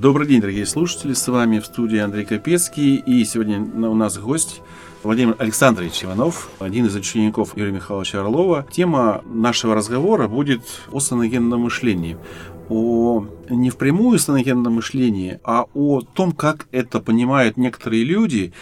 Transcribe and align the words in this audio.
Добрый 0.00 0.26
день, 0.26 0.40
дорогие 0.40 0.64
слушатели, 0.64 1.12
с 1.12 1.28
вами 1.28 1.58
в 1.58 1.66
студии 1.66 1.98
Андрей 1.98 2.24
Капецкий, 2.24 2.96
и 2.96 3.22
сегодня 3.26 3.60
у 3.60 3.94
нас 3.94 4.16
гость 4.16 4.62
Владимир 5.02 5.36
Александрович 5.38 6.02
Иванов, 6.02 6.48
один 6.58 6.86
из 6.86 6.96
учеников 6.96 7.54
Юрия 7.54 7.70
Михайловича 7.70 8.20
Орлова. 8.20 8.66
Тема 8.72 9.22
нашего 9.26 9.74
разговора 9.74 10.26
будет 10.26 10.62
о 10.90 11.00
саногенном 11.00 11.60
мышлении. 11.60 12.16
О 12.70 13.26
не 13.50 13.68
впрямую 13.68 14.18
саногенном 14.18 14.72
мышлении, 14.72 15.38
а 15.44 15.66
о 15.74 16.00
том, 16.00 16.32
как 16.32 16.66
это 16.72 17.00
понимают 17.00 17.58
некоторые 17.58 18.02
люди 18.02 18.54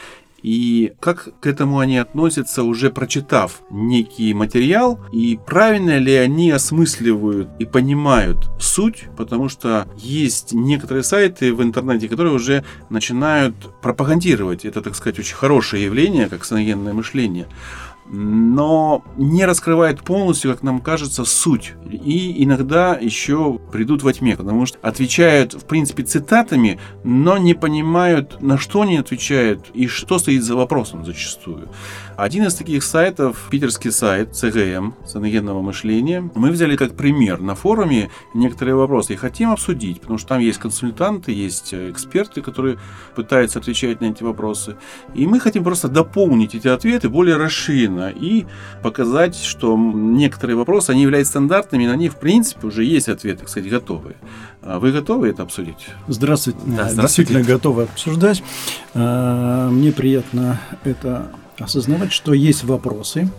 и 0.43 0.93
как 1.01 1.41
к 1.41 1.47
этому 1.47 1.79
они 1.79 1.99
относятся, 1.99 2.63
уже 2.63 2.91
прочитав 2.91 3.63
некий 3.71 4.35
материал, 4.35 5.01
и 5.13 5.39
правильно 5.47 5.99
ли 5.99 6.15
они 6.15 6.51
осмысливают 6.51 7.49
и 7.59 7.65
понимают 7.65 8.49
суть, 8.61 9.05
потому 9.17 9.49
что 9.49 9.87
есть 9.97 10.53
некоторые 10.53 11.03
сайты 11.03 11.53
в 11.53 11.63
интернете, 11.63 12.09
которые 12.09 12.35
уже 12.35 12.65
начинают 12.91 13.55
пропагандировать 13.83 14.65
это, 14.65 14.81
так 14.83 14.95
сказать, 14.95 15.19
очень 15.19 15.37
хорошее 15.37 15.85
явление, 15.85 16.29
как 16.29 16.45
саногенное 16.45 16.93
мышление 16.93 17.47
но 18.11 19.05
не 19.17 19.45
раскрывает 19.45 20.03
полностью, 20.03 20.53
как 20.53 20.63
нам 20.63 20.81
кажется, 20.81 21.25
суть. 21.25 21.75
И 21.91 22.43
иногда 22.43 22.97
еще 22.97 23.59
придут 23.71 24.03
во 24.03 24.13
тьме, 24.13 24.37
потому 24.37 24.67
что 24.67 24.79
отвечают, 24.83 25.55
в 25.55 25.65
принципе, 25.65 26.03
цитатами, 26.03 26.79
но 27.05 27.37
не 27.39 27.55
понимают, 27.55 28.41
на 28.41 28.59
что 28.59 28.83
они 28.83 28.97
отвечают 28.97 29.71
и 29.75 29.87
что 29.87 30.19
стоит 30.19 30.43
за 30.43 30.57
вопросом 30.57 31.05
зачастую. 31.05 31.69
Один 32.19 32.45
из 32.49 32.55
таких 32.55 32.83
сайтов, 32.83 33.47
питерский 33.49 33.93
сайт 33.93 34.35
ЦГМ, 34.35 34.97
саногенного 35.07 35.63
мышления, 35.63 36.29
мы 36.35 36.51
взяли 36.51 36.75
как 36.75 36.97
пример 36.97 37.41
на 37.41 37.55
форуме 37.55 38.11
некоторые 38.35 38.75
вопросы 38.75 39.13
и 39.13 39.17
хотим 39.17 39.53
обсудить, 39.53 40.01
потому 40.01 40.19
что 40.19 40.31
там 40.31 40.41
есть 40.41 40.59
консультанты, 40.59 41.31
есть 41.31 41.73
эксперты, 41.73 42.43
которые 42.43 42.81
пытаются 43.15 43.61
отвечать 43.61 44.01
на 44.01 44.07
эти 44.07 44.25
вопросы. 44.25 44.75
И 45.15 45.29
мы 45.29 45.39
хотим 45.39 45.63
просто 45.63 45.87
дополнить 45.87 46.57
эти 46.57 46.67
ответы 46.67 47.09
более 47.09 47.37
расширенно 47.37 48.11
и 48.11 48.47
показать, 48.83 49.37
что 49.37 49.79
некоторые 49.79 50.57
вопросы, 50.57 50.91
они 50.91 51.03
являются 51.03 51.35
стандартными, 51.35 51.87
на 51.87 51.95
них, 51.95 52.15
в 52.15 52.19
принципе, 52.19 52.67
уже 52.67 52.83
есть 52.83 53.09
ответы, 53.09 53.45
кстати, 53.45 53.69
готовые. 53.69 54.17
А 54.63 54.81
вы 54.81 54.91
готовы 54.91 55.29
это 55.29 55.45
обсудить? 55.45 55.87
Здравствуйте. 56.09 56.59
Да, 56.67 56.89
здравствуйте. 56.89 57.01
Действительно 57.01 57.45
готовы 57.45 57.85
обсуждать. 57.85 58.43
А, 58.95 59.71
мне 59.71 59.93
приятно 59.93 60.61
это 60.83 61.31
осознавать, 61.61 62.13
что 62.13 62.33
есть 62.33 62.65
вопросы, 62.65 63.31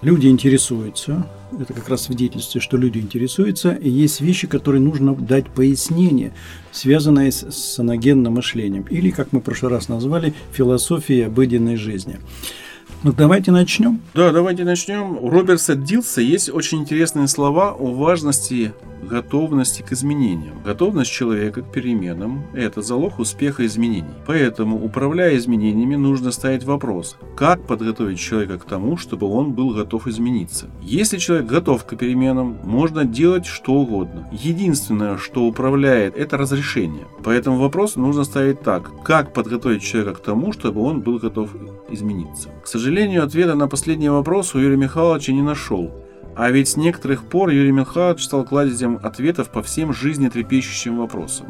люди 0.00 0.26
интересуются, 0.26 1.26
это 1.58 1.72
как 1.72 1.88
раз 1.88 2.02
свидетельствует, 2.02 2.62
что 2.62 2.76
люди 2.76 2.98
интересуются, 2.98 3.72
и 3.72 3.88
есть 3.88 4.20
вещи, 4.20 4.46
которые 4.46 4.80
нужно 4.80 5.14
дать 5.14 5.46
пояснение, 5.48 6.32
связанные 6.70 7.32
с 7.32 7.50
саногенным 7.50 8.34
мышлением, 8.34 8.84
или, 8.90 9.10
как 9.10 9.32
мы 9.32 9.40
в 9.40 9.44
прошлый 9.44 9.72
раз 9.72 9.88
назвали, 9.88 10.34
философией 10.52 11.26
обыденной 11.26 11.76
жизни. 11.76 12.18
Ну, 13.04 13.12
давайте 13.12 13.50
начнем. 13.50 14.00
Да, 14.14 14.30
давайте 14.30 14.62
начнем. 14.62 15.18
У 15.18 15.28
Роберта 15.28 15.74
Дилса 15.74 16.20
есть 16.20 16.48
очень 16.48 16.78
интересные 16.78 17.26
слова 17.26 17.72
о 17.72 17.92
важности 17.92 18.72
готовности 19.02 19.82
к 19.82 19.92
изменениям. 19.92 20.62
Готовность 20.64 21.10
человека 21.10 21.62
к 21.62 21.72
переменам– 21.72 22.44
это 22.54 22.82
залог 22.82 23.18
успеха 23.18 23.66
изменений. 23.66 24.14
Поэтому, 24.26 24.82
управляя 24.82 25.36
изменениями, 25.36 25.96
нужно 25.96 26.32
ставить 26.32 26.64
вопрос, 26.64 27.16
как 27.36 27.66
подготовить 27.66 28.20
человека 28.20 28.58
к 28.58 28.64
тому, 28.64 28.96
чтобы 28.96 29.26
он 29.26 29.52
был 29.52 29.74
готов 29.74 30.06
измениться. 30.06 30.70
Если 30.82 31.18
человек 31.18 31.46
готов 31.46 31.84
к 31.84 31.96
переменам, 31.96 32.58
можно 32.64 33.04
делать 33.04 33.46
что 33.46 33.72
угодно. 33.72 34.28
Единственное, 34.32 35.18
что 35.18 35.44
управляет, 35.44 36.16
это 36.16 36.36
разрешение. 36.36 37.06
Поэтому 37.24 37.58
вопрос 37.58 37.96
нужно 37.96 38.24
ставить 38.24 38.60
так, 38.60 38.90
как 39.02 39.32
подготовить 39.32 39.82
человека 39.82 40.14
к 40.14 40.22
тому, 40.22 40.52
чтобы 40.52 40.80
он 40.82 41.00
был 41.00 41.18
готов 41.18 41.50
измениться. 41.90 42.48
К 42.62 42.66
сожалению, 42.66 42.91
ответа 42.92 43.54
на 43.54 43.68
последний 43.68 44.10
вопрос 44.10 44.54
у 44.54 44.58
Юрия 44.58 44.76
Михайловича 44.76 45.32
не 45.32 45.40
нашел. 45.40 45.90
А 46.36 46.50
ведь 46.50 46.68
с 46.68 46.76
некоторых 46.76 47.24
пор 47.24 47.48
Юрий 47.48 47.72
Михайлович 47.72 48.24
стал 48.24 48.44
кладезем 48.44 49.00
ответов 49.02 49.48
по 49.48 49.62
всем 49.62 49.94
жизнетрепещущим 49.94 50.98
вопросам. 50.98 51.46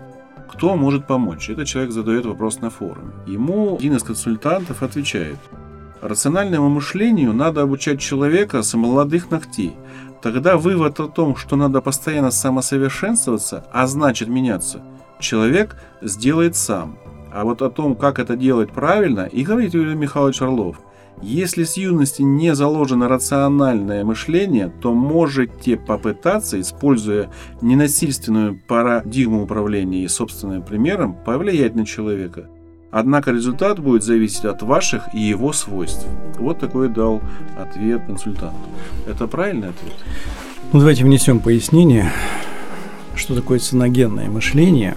Кто 0.53 0.77
может 0.77 1.07
помочь? 1.09 1.51
Этот 1.51 1.67
человек 1.67 1.91
задает 1.91 2.27
вопрос 2.27 2.61
на 2.61 2.71
форуме. 2.71 3.13
Ему 3.27 3.77
один 3.77 3.97
из 3.97 4.05
консультантов 4.05 4.85
отвечает. 4.85 5.39
Рациональному 6.01 6.69
мышлению 6.69 7.33
надо 7.33 7.63
обучать 7.63 8.01
человека 8.01 8.63
с 8.63 8.75
молодых 8.75 9.31
ногтей. 9.33 9.75
Тогда 10.23 10.57
вывод 10.57 11.01
о 11.01 11.09
том, 11.09 11.35
что 11.35 11.57
надо 11.57 11.81
постоянно 11.81 12.31
самосовершенствоваться, 12.31 13.65
а 13.73 13.89
значит 13.89 14.29
меняться, 14.29 14.81
человек 15.19 15.77
сделает 16.03 16.55
сам. 16.55 16.99
А 17.33 17.43
вот 17.43 17.63
о 17.63 17.71
том, 17.71 17.97
как 17.97 18.21
это 18.21 18.37
делать 18.37 18.71
правильно, 18.71 19.27
и 19.27 19.43
говорит 19.43 19.75
Юрий 19.75 19.97
Михайлович 19.97 20.41
Орлов– 20.41 20.81
если 21.21 21.65
с 21.65 21.77
юности 21.77 22.23
не 22.23 22.55
заложено 22.55 23.09
рациональное 23.09 24.05
мышление, 24.05 24.73
то 24.81 24.93
можете 24.93 25.77
попытаться, 25.77 26.61
используя 26.61 27.31
ненасильственную 27.61 28.61
парадигму 28.67 29.45
управления 29.45 30.05
и 30.05 30.09
собственным 30.09 30.63
примером, 30.63 31.15
повлиять 31.15 31.75
на 31.75 31.87
человека. 31.87 32.49
Однако 32.91 33.31
результат 33.31 33.79
будет 33.79 34.03
зависеть 34.03 34.45
от 34.45 34.63
ваших 34.63 35.15
и 35.15 35.21
его 35.21 35.53
свойств. 35.53 36.07
Вот 36.39 36.59
такой 36.59 36.89
дал 36.89 37.23
ответ 37.57 38.05
консультант. 38.05 38.57
Это 39.09 39.27
правильный 39.27 39.69
ответ? 39.69 39.95
Ну, 40.73 40.79
давайте 40.81 41.05
внесем 41.05 41.41
пояснение, 41.41 42.13
что 43.15 43.35
такое 43.35 43.61
ценогенное 43.61 44.29
мышление. 44.29 44.97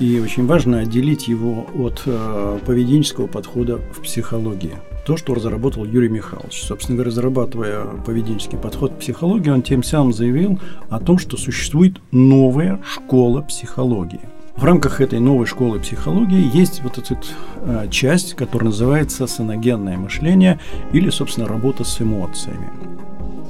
И 0.00 0.18
очень 0.18 0.46
важно 0.46 0.78
отделить 0.78 1.28
его 1.28 1.66
от 1.74 2.02
э, 2.06 2.58
поведенческого 2.64 3.26
подхода 3.26 3.76
в 3.76 4.00
психологии 4.00 4.76
то, 5.10 5.16
что 5.16 5.34
разработал 5.34 5.84
Юрий 5.84 6.08
Михайлович. 6.08 6.62
Собственно 6.62 6.94
говоря, 6.94 7.10
разрабатывая 7.10 7.84
поведенческий 8.06 8.56
подход 8.56 8.92
к 8.92 8.98
психологии, 8.98 9.50
он 9.50 9.62
тем 9.62 9.82
самым 9.82 10.12
заявил 10.12 10.60
о 10.88 11.00
том, 11.00 11.18
что 11.18 11.36
существует 11.36 12.00
новая 12.12 12.80
школа 12.86 13.40
психологии. 13.42 14.20
В 14.54 14.62
рамках 14.62 15.00
этой 15.00 15.18
новой 15.18 15.46
школы 15.46 15.80
психологии 15.80 16.56
есть 16.56 16.84
вот 16.84 16.98
эта 16.98 17.18
э, 17.56 17.88
часть, 17.90 18.34
которая 18.34 18.66
называется 18.66 19.26
саногенное 19.26 19.96
мышление 19.96 20.60
или, 20.92 21.10
собственно, 21.10 21.48
работа 21.48 21.82
с 21.82 22.00
эмоциями. 22.00 22.70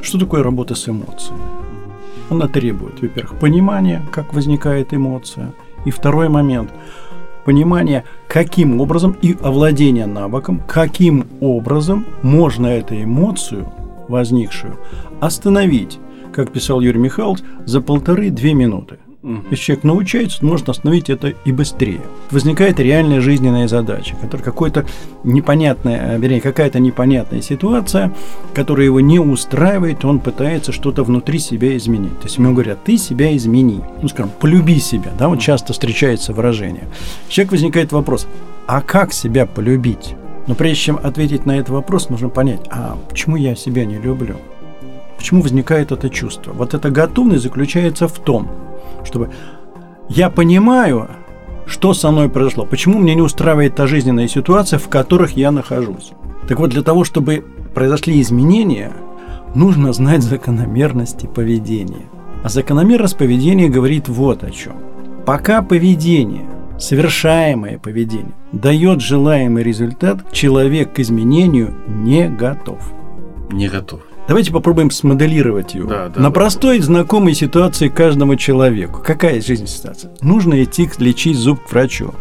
Что 0.01 0.19
такое 0.19 0.43
работа 0.43 0.75
с 0.75 0.89
эмоциями? 0.89 1.43
Она 2.31 2.49
требует, 2.49 3.03
во-первых, 3.03 3.39
понимания, 3.39 4.03
как 4.11 4.33
возникает 4.33 4.95
эмоция, 4.95 5.53
и 5.85 5.91
второй 5.91 6.31
момент– 6.31 6.71
понимание, 7.45 8.05
каким 8.29 8.81
образом 8.81 9.17
и 9.23 9.37
овладение 9.43 10.07
навыком, 10.07 10.63
каким 10.67 11.27
образом 11.41 12.07
можно 12.23 12.67
эту 12.67 13.03
эмоцию, 13.03 13.73
возникшую, 14.09 14.79
остановить, 15.21 15.99
как 16.33 16.53
писал 16.53 16.81
Юрий 16.81 17.01
Михайлович, 17.01 17.43
за 17.67 17.81
полторы-две 17.81 18.55
минуты– 18.55 18.99
если 19.23 19.57
человек 19.57 19.85
научается, 19.85 20.39
он 20.43 20.49
может 20.49 20.69
остановить 20.69 21.11
это 21.11 21.35
и 21.45 21.53
быстрее. 21.53 22.01
Возникает 22.31 22.81
реальная 22.81 23.21
жизненная 23.21 23.69
задача, 23.69 24.17
которая 24.17 24.45
какой-то 24.45 24.87
непонятная, 25.25 26.17
вернее, 26.17 26.41
какая-то 26.41 26.81
непонятная 26.81 27.43
ситуация, 27.43 28.15
которая 28.55 28.87
его 28.87 29.01
не 29.01 29.19
устраивает, 29.19 30.05
он 30.05 30.21
пытается 30.21 30.73
что-то 30.73 31.05
внутри 31.05 31.39
себя 31.39 31.77
изменить. 31.77 32.19
То 32.21 32.25
есть 32.25 32.39
ему 32.39 32.53
говорят, 32.53 32.83
ты 32.85 32.97
себя 32.97 33.37
измени. 33.37 33.83
Ну, 34.01 34.09
скажем, 34.09 34.33
полюби 34.41 34.79
себя, 34.79 35.13
да, 35.19 35.29
вот 35.29 35.41
часто 35.41 35.75
встречается 35.75 36.33
выражение. 36.33 36.89
Человек 37.29 37.53
возникает 37.53 37.93
вопрос, 37.93 38.27
а 38.67 38.81
как 38.81 39.13
себя 39.13 39.45
полюбить? 39.45 40.15
Но 40.47 40.55
прежде 40.55 40.85
чем 40.85 41.01
ответить 41.03 41.45
на 41.45 41.59
этот 41.59 41.69
вопрос, 41.69 42.09
нужно 42.09 42.31
понять, 42.31 42.63
а 42.71 42.99
почему 43.09 43.37
я 43.37 43.55
себя 43.55 43.85
не 43.85 43.99
люблю? 43.99 44.37
Почему 45.19 45.43
возникает 45.43 45.93
это 45.93 46.09
чувство? 46.09 46.53
Вот 46.53 46.73
эта 46.73 46.91
готовность 46.91 47.43
заключается 47.43 48.09
в 48.09 48.19
том, 48.19 48.49
чтобы 49.05 49.31
я 50.09 50.31
понимаю, 50.31 51.09
что 51.67 51.95
со 51.95 52.11
мной 52.11 52.29
произошло, 52.29 52.67
почему 52.67 52.99
мне 52.99 53.15
не 53.15 53.23
устраивает 53.23 53.77
та 53.77 53.87
жизненная 53.87 54.29
ситуация, 54.29 54.79
в 54.79 54.89
которых 54.89 55.37
я 55.37 55.51
нахожусь. 55.51 56.13
Так 56.49 56.59
вот, 56.59 56.71
для 56.71 56.83
того, 56.83 57.05
чтобы 57.05 57.45
произошли 57.75 58.21
изменения, 58.21 58.93
нужно 59.55 59.93
знать 59.93 60.23
закономерности 60.23 61.27
поведения. 61.27 62.09
А 62.43 62.49
закономерность 62.49 63.17
поведения 63.17 63.69
говорит 63.69 64.09
вот 64.09 64.43
о 64.43 64.51
чем. 64.51 64.75
Пока 65.27 65.63
поведение, 65.63 66.49
совершаемое 66.79 67.79
поведение, 67.79 68.35
дает 68.53 69.01
желаемый 69.01 69.63
результат, 69.63 70.33
человек 70.33 70.95
к 70.95 70.99
изменению 70.99 71.75
не 71.87 72.29
готов. 72.29 72.93
Не 73.51 73.69
готов. 73.69 74.01
Давайте 74.31 74.53
попробуем 74.53 74.93
смоделировать 74.93 75.75
его. 75.75 75.89
Да, 75.91 76.09
да, 76.09 76.21
На 76.21 76.29
да. 76.29 76.31
простой, 76.31 76.79
знакомой 76.79 77.35
ситуации 77.35 77.89
каждому 77.89 78.37
человеку. 78.37 79.03
Какая 79.05 79.43
жизнь 79.43 79.67
ситуация? 79.67 80.13
Нужно 80.21 80.63
идти 80.63 80.89
лечить 80.99 81.37
зуб 81.37 81.59
к 81.67 81.73
врачу. 81.73 82.15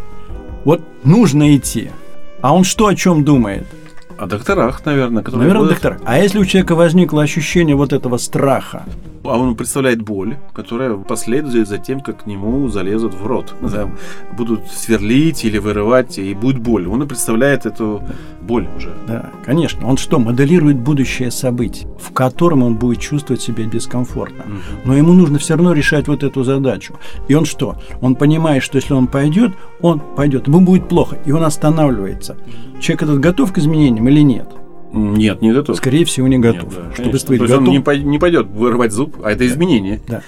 Вот 0.65 0.81
нужно 1.03 1.55
идти. 1.55 1.91
А 2.41 2.55
он 2.55 2.63
что 2.63 2.87
о 2.87 2.95
чем 2.95 3.23
думает? 3.23 3.67
О 4.17 4.25
докторах, 4.25 4.83
наверное, 4.85 5.21
которые 5.21 5.41
Наверное, 5.49 5.61
будут- 5.67 5.73
доктор. 5.83 5.99
А 6.03 6.17
если 6.17 6.39
у 6.39 6.45
человека 6.45 6.73
возникло 6.73 7.21
ощущение 7.21 7.75
вот 7.75 7.93
этого 7.93 8.17
страха, 8.17 8.85
А 9.23 9.37
он 9.37 9.55
представляет 9.55 10.01
боль, 10.01 10.37
которая 10.53 10.95
последует 10.95 11.67
за 11.67 11.77
тем, 11.77 11.99
как 11.99 12.23
к 12.23 12.25
нему 12.25 12.67
залезут 12.69 13.13
в 13.13 13.25
рот. 13.25 13.53
Да, 13.61 13.89
будут 14.37 14.67
сверлить 14.71 15.45
или 15.45 15.57
вырывать, 15.57 16.17
и 16.17 16.33
будет 16.33 16.59
боль. 16.59 16.87
Он 16.87 17.03
и 17.03 17.07
представляет 17.07 17.65
эту 17.65 18.01
боль 18.41 18.67
уже. 18.77 18.93
да, 19.07 19.29
конечно, 19.45 19.87
он 19.87 19.97
что, 19.97 20.19
моделирует 20.19 20.77
будущее 20.77 21.31
событие, 21.31 21.87
в 21.99 22.11
котором 22.13 22.63
он 22.63 22.75
будет 22.75 22.99
чувствовать 22.99 23.41
себя 23.41 23.65
дискомфортно. 23.65 24.45
Но 24.85 24.95
ему 24.95 25.13
нужно 25.13 25.37
все 25.39 25.55
равно 25.55 25.73
решать 25.73 26.07
вот 26.07 26.23
эту 26.23 26.43
задачу. 26.43 26.95
И 27.27 27.33
он 27.33 27.45
что? 27.45 27.75
Он 28.01 28.15
понимает, 28.15 28.63
что 28.63 28.77
если 28.77 28.93
он 28.93 29.07
пойдет, 29.07 29.51
он 29.81 30.01
пойдет, 30.15 30.47
ему 30.47 30.61
будет 30.61 30.87
плохо, 30.87 31.17
и 31.25 31.31
он 31.31 31.43
останавливается. 31.43 32.37
Человек 32.79 33.03
этот 33.03 33.19
готов 33.19 33.53
к 33.53 33.57
изменениям 33.57 34.07
или 34.07 34.21
нет? 34.21 34.47
Нет, 34.91 35.41
не 35.41 35.51
готов. 35.51 35.77
Скорее 35.77 36.05
всего, 36.05 36.27
не 36.27 36.37
Нет, 36.37 36.55
готов. 36.55 36.69
да, 36.73 36.81
Чтобы 36.93 36.95
конечно. 36.95 37.27
То 37.27 37.33
есть 37.33 37.41
он 37.55 37.59
готов- 37.65 37.73
не, 37.73 37.79
пой- 37.79 38.03
не 38.03 38.19
пойдет 38.19 38.47
вырывать 38.47 38.91
зуб, 38.91 39.17
а 39.23 39.31
это 39.31 39.45
изменение. 39.45 39.99
Да. 40.07 40.21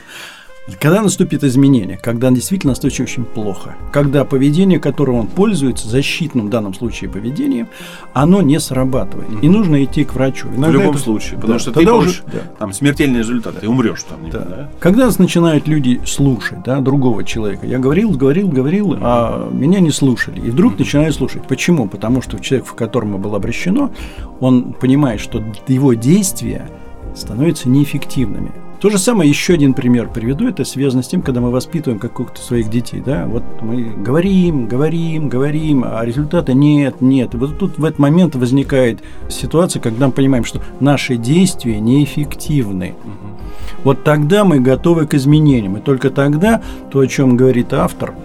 Когда 0.80 1.02
наступит 1.02 1.44
изменение, 1.44 1.98
когда 2.02 2.30
действительно 2.32 2.74
становится 2.76 3.04
очень 3.04 3.24
плохо, 3.26 3.76
когда 3.92 4.26
поведение, 4.26 4.80
которым 4.80 5.16
он 5.16 5.28
пользуется, 5.28 5.88
защитным 5.88 6.48
в 6.48 6.50
данном 6.50 6.74
случае 6.74 7.10
поведением, 7.10 7.68
оно 8.14 8.42
не 8.42 8.60
срабатывает. 8.60 9.30
И 9.44 9.50
нужно 9.50 9.84
идти 9.84 10.04
к 10.04 10.14
врачу. 10.14 10.48
В 10.50 10.58
Иногда 10.58 10.80
любом 10.80 10.92
это- 10.96 11.00
случае. 11.04 11.36
Потому 11.36 11.54
Да, 11.54 11.60
что 11.60 11.72
ты 11.72 11.86
получишь 11.86 12.24
уже- 12.28 12.34
да. 12.34 12.40
там 12.60 12.74
смертельный 12.74 13.20
результат. 13.20 13.60
Ты 13.60 13.68
умрешь 13.68 14.04
там. 14.04 14.30
Да. 14.32 14.40
да? 14.40 14.70
Когда 14.80 15.10
начинают 15.18 15.68
люди 15.68 16.02
слушать 16.06 16.60
да, 16.66 16.80
другого 16.80 17.24
человека, 17.24 17.68
я 17.68 17.80
говорил, 17.80 18.12
говорил, 18.12 18.48
говорил, 18.48 18.96
а 19.00 19.50
меня 19.52 19.80
не 19.80 19.92
слушали. 19.92 20.40
И 20.40 20.50
вдруг 20.50 20.78
начинают 20.80 21.16
слушать. 21.16 21.48
Почему? 21.48 21.88
Потому 21.88 22.22
что 22.22 22.40
человек, 22.40 22.68
в 22.68 22.74
котором 22.74 23.20
было 23.22 23.38
обращено, 23.38 23.92
он 24.40 24.74
понимает, 24.74 25.20
что 25.20 25.44
его 25.68 25.94
действия 25.94 26.70
становятся 27.16 27.68
неэффективными. 27.70 28.52
То 28.82 28.90
же 28.90 28.98
самое, 28.98 29.30
еще 29.30 29.54
один 29.54 29.76
пример 29.76 30.10
приведу, 30.10 30.48
это 30.48 30.66
связано 30.66 31.04
с 31.04 31.08
тем, 31.08 31.22
когда 31.22 31.40
мы 31.40 31.52
воспитываем 31.52 32.00
каких-то 32.00 32.42
своих 32.42 32.68
детей, 32.68 33.00
да, 33.06 33.28
вот 33.28 33.44
мы 33.62 33.84
говорим, 33.84 34.66
говорим, 34.66 35.30
говорим, 35.30 35.86
а 35.86 36.04
результата 36.04 36.56
нет, 36.56 37.00
нет. 37.00 37.36
Вот 37.36 37.60
тут 37.60 37.78
в 37.78 37.86
этот 37.86 38.00
момент 38.00 38.34
возникает 38.34 39.04
ситуация, 39.30 39.80
когда 39.84 40.08
мы 40.08 40.14
понимаем, 40.14 40.44
что 40.44 40.64
наши 40.80 41.18
действия 41.18 41.80
неэффективны. 41.80 42.96
Вот 43.84 44.04
тогда 44.04 44.46
мы 44.46 44.60
готовы 44.60 45.06
к 45.06 45.14
изменениям. 45.14 45.78
И 45.78 45.80
только 45.80 46.10
тогда, 46.10 46.64
то, 46.92 47.00
о 47.00 47.08
чем 47.08 47.38
говорит 47.38 47.74
автор, 47.74 48.16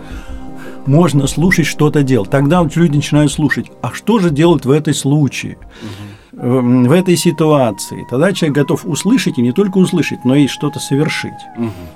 можно 0.87 1.27
слушать, 1.27 1.67
что-то 1.67 2.03
делать. 2.03 2.31
Тогда 2.31 2.63
вот 2.63 2.75
люди 2.77 2.97
начинают 2.97 3.31
слушать. 3.31 3.71
А 3.83 3.93
что 3.93 4.21
же 4.21 4.31
делать 4.31 4.65
в 4.65 4.71
этой 4.71 4.95
случае? 4.95 5.59
Эм, 5.83 6.06
В 6.39 6.93
этой 6.93 7.17
ситуации. 7.17 8.07
Тогда 8.11 8.31
человек 8.35 8.57
готов 8.57 8.85
услышать, 8.85 9.39
и 9.39 9.43
не 9.43 9.53
только 9.53 9.79
услышать, 9.79 10.27
но 10.27 10.35
и 10.35 10.49
что-то 10.49 10.79
совершить. 10.79 11.33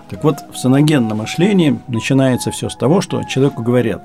Так 0.09 0.25
вот, 0.25 0.37
в 0.51 0.57
саногенном 0.57 1.19
мышлении 1.19 1.79
начинается 1.89 2.51
все 2.51 2.71
с 2.71 2.77
того, 2.77 3.03
что 3.03 3.23
человеку 3.25 3.63
говорят, 3.63 4.03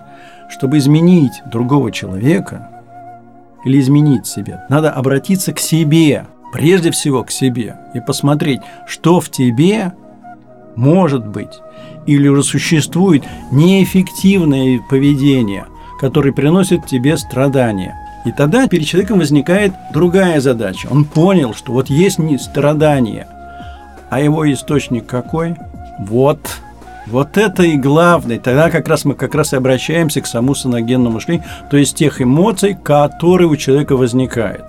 чтобы 0.50 0.78
изменить 0.78 1.42
другого 1.50 1.90
человека 1.90 2.70
или 3.64 3.80
изменить 3.80 4.28
себя, 4.28 4.66
надо 4.68 4.92
обратиться 4.92 5.54
к 5.54 5.60
себе, 5.60 6.26
прежде 6.52 6.92
всего 6.92 7.24
к 7.24 7.32
себе, 7.32 7.78
и 7.94 8.02
посмотреть, 8.02 8.60
что 8.88 9.22
в 9.22 9.30
тебе 9.30 9.94
может 10.76 11.26
быть 11.26 11.62
или 12.06 12.28
уже 12.28 12.44
существует 12.44 13.24
неэффективное 13.52 14.82
поведение, 14.90 15.66
которое 15.98 16.34
приносит 16.34 16.86
тебе 16.86 17.16
страдания. 17.16 17.96
И 18.26 18.32
тогда 18.32 18.68
перед 18.68 18.88
человеком 18.88 19.20
возникает 19.20 19.74
другая 19.94 20.42
задача. 20.42 20.88
Он 20.90 21.06
понял, 21.06 21.54
что 21.54 21.72
вот 21.72 21.90
есть 21.90 22.18
не 22.18 22.38
страдание, 22.38 23.28
а 24.10 24.20
его 24.20 24.52
источник 24.52 25.06
какой? 25.06 25.56
Вот. 26.00 26.40
Вот 27.08 27.38
это 27.38 27.64
и 27.64 27.78
главное. 27.78 28.40
Тогда 28.40 28.72
как 28.72 28.88
раз 28.88 29.06
мы 29.06 29.14
как 29.14 29.36
раз 29.36 29.54
и 29.54 29.56
обращаемся 29.58 30.22
к 30.22 30.28
самому 30.28 30.56
саногенному 30.56 31.16
мышлению, 31.16 31.46
то 31.70 31.78
есть 31.78 31.96
тех 31.96 32.20
эмоций, 32.22 32.76
которые 32.82 33.48
у 33.48 33.56
человека 33.56 33.96
возникают. 33.96 34.66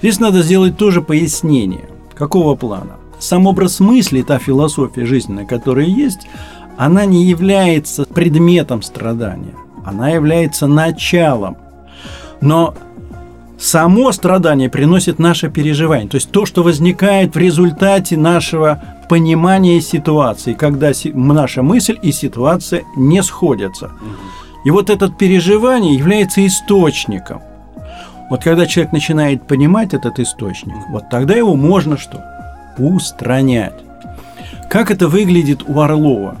Здесь 0.00 0.20
надо 0.20 0.42
сделать 0.42 0.76
тоже 0.76 1.00
пояснение. 1.00 1.88
Какого 2.14 2.54
плана? 2.56 2.92
Сам 3.18 3.46
образ 3.46 3.80
мысли, 3.80 4.20
та 4.20 4.38
философия 4.38 5.06
жизненная, 5.06 5.46
которая 5.46 5.86
есть, 5.86 6.28
она 6.76 7.06
не 7.06 7.24
является 7.24 8.04
предметом 8.04 8.82
страдания. 8.82 9.54
Она 9.84 10.10
является 10.10 10.66
началом. 10.66 11.56
Но 12.40 12.74
само 13.58 14.12
страдание 14.12 14.68
приносит 14.68 15.18
наше 15.18 15.50
переживание. 15.50 16.08
То 16.08 16.16
есть 16.16 16.30
то, 16.30 16.46
что 16.46 16.62
возникает 16.62 17.34
в 17.34 17.38
результате 17.38 18.16
нашего 18.16 18.82
понимания 19.08 19.80
ситуации, 19.80 20.52
когда 20.52 20.92
наша 21.14 21.62
мысль 21.62 21.98
и 22.02 22.12
ситуация 22.12 22.84
не 22.96 23.22
сходятся. 23.22 23.90
И 24.64 24.70
вот 24.70 24.90
это 24.90 25.08
переживание 25.08 25.94
является 25.94 26.44
источником. 26.46 27.40
Вот 28.28 28.42
когда 28.42 28.66
человек 28.66 28.92
начинает 28.92 29.46
понимать 29.46 29.94
этот 29.94 30.18
источник, 30.18 30.74
вот 30.90 31.08
тогда 31.08 31.34
его 31.34 31.54
можно 31.54 31.96
что? 31.96 32.24
Устранять. 32.76 33.74
Как 34.68 34.90
это 34.90 35.06
выглядит 35.06 35.62
у 35.66 35.80
Орлова? 35.80 36.36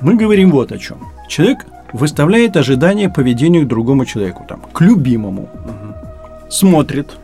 Мы 0.00 0.14
говорим 0.14 0.52
вот 0.52 0.70
о 0.70 0.78
чем. 0.78 0.98
Человек 1.28 1.66
выставляет 1.92 2.56
ожидания 2.56 3.08
поведению 3.08 3.64
к 3.64 3.68
другому 3.68 4.04
человеку, 4.04 4.44
там, 4.48 4.60
к 4.72 4.80
любимому. 4.80 5.48
Смотрит, 6.48 7.16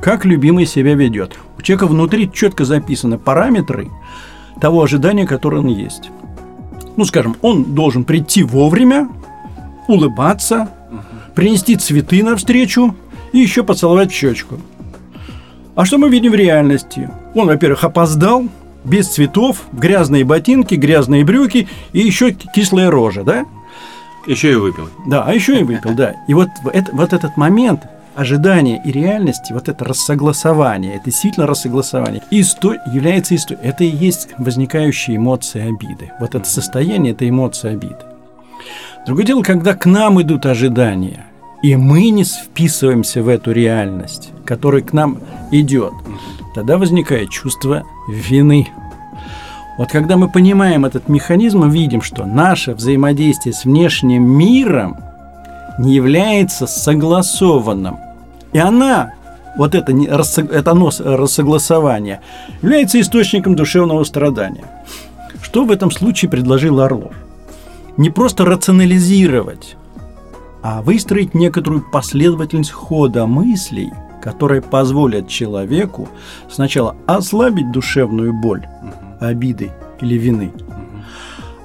как 0.00 0.24
любимый 0.24 0.66
себя 0.66 0.94
ведет. 0.94 1.38
У 1.58 1.62
человека 1.62 1.86
внутри 1.86 2.30
четко 2.32 2.64
записаны 2.64 3.18
параметры 3.18 3.88
того 4.60 4.82
ожидания, 4.82 5.26
которое 5.26 5.58
он 5.58 5.68
есть. 5.68 6.10
Ну, 6.96 7.04
скажем, 7.04 7.36
он 7.42 7.74
должен 7.74 8.04
прийти 8.04 8.42
вовремя, 8.42 9.08
улыбаться, 9.88 10.70
принести 11.34 11.76
цветы 11.76 12.22
навстречу 12.22 12.94
и 13.32 13.38
еще 13.38 13.62
поцеловать 13.62 14.12
щечку. 14.12 14.56
А 15.74 15.84
что 15.84 15.98
мы 15.98 16.10
видим 16.10 16.32
в 16.32 16.34
реальности? 16.34 17.10
Он, 17.34 17.46
во-первых, 17.46 17.84
опоздал, 17.84 18.44
без 18.84 19.08
цветов, 19.08 19.64
грязные 19.72 20.24
ботинки, 20.24 20.74
грязные 20.74 21.24
брюки 21.24 21.68
и 21.92 22.00
еще 22.00 22.32
кислая 22.32 22.90
рожа, 22.90 23.22
да? 23.22 23.46
Еще 24.26 24.52
и 24.52 24.56
выпил. 24.56 24.88
Да, 25.06 25.24
а 25.24 25.32
еще 25.32 25.60
и 25.60 25.64
выпил, 25.64 25.94
да. 25.94 26.14
И 26.28 26.34
вот, 26.34 26.48
это- 26.72 26.94
вот 26.94 27.12
этот 27.12 27.36
момент 27.36 27.82
ожидания 28.14 28.80
и 28.84 28.92
реальности, 28.92 29.52
вот 29.52 29.68
это 29.68 29.84
рассогласование, 29.84 30.94
это 30.96 31.06
действительно 31.06 31.46
рассогласование, 31.46 32.22
исто... 32.30 32.74
является 32.92 33.34
историей. 33.34 33.66
Это 33.66 33.84
и 33.84 33.88
есть 33.88 34.28
возникающие 34.38 35.16
эмоции 35.16 35.60
обиды. 35.68 36.10
Вот 36.20 36.34
это 36.34 36.46
состояние– 36.48 37.12
это 37.14 37.28
эмоции 37.28 37.70
обиды. 37.70 37.96
Другое 39.06 39.24
дело, 39.24 39.42
когда 39.42 39.74
к 39.74 39.86
нам 39.86 40.20
идут 40.20 40.44
ожидания, 40.44 41.24
и 41.62 41.76
мы 41.76 42.10
не 42.10 42.24
вписываемся 42.24 43.22
в 43.22 43.28
эту 43.28 43.52
реальность, 43.52 44.30
которая 44.44 44.82
к 44.82 44.92
нам 44.92 45.18
идет, 45.50 45.92
тогда 46.54 46.76
возникает 46.76 47.30
чувство 47.30 47.84
вины. 48.08 48.68
Вот 49.78 49.88
когда 49.90 50.16
мы 50.16 50.28
понимаем 50.28 50.84
этот 50.84 51.08
механизм, 51.08 51.60
мы 51.60 51.70
видим, 51.70 52.02
что 52.02 52.26
наше 52.26 52.74
взаимодействие 52.74 53.54
с 53.54 53.64
внешним 53.64 54.24
миром 54.24 54.98
не 55.78 55.94
является 55.94 56.66
согласованным. 56.66 57.96
И 58.52 58.58
она, 58.58 59.14
вот 59.56 59.74
это, 59.74 59.92
это 59.92 60.70
оно, 60.72 60.90
с- 60.90 61.00
рассогласование, 61.00 62.20
является 62.60 63.00
источником 63.00 63.54
душевного 63.54 64.04
страдания. 64.04 64.64
Что 65.42 65.64
в 65.64 65.70
этом 65.70 65.90
случае 65.90 66.30
предложил 66.30 66.80
Орлов? 66.80 67.14
Не 67.96 68.10
просто 68.10 68.44
рационализировать, 68.44 69.76
а 70.62 70.82
выстроить 70.82 71.32
некоторую 71.34 71.82
последовательность 71.90 72.70
хода 72.72 73.26
мыслей, 73.26 73.90
которая 74.22 74.60
позволит 74.60 75.28
человеку 75.28 76.08
сначала 76.50 76.94
ослабить 77.06 77.72
душевную 77.72 78.34
боль 78.34 78.66
обиды 79.20 79.70
или 80.00 80.14
вины, 80.14 80.50